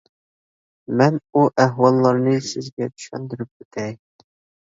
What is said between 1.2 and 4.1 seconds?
ئۇ ئەھۋاللارنى سىزگە چۈشەندۈرۈپ ئۆتەي.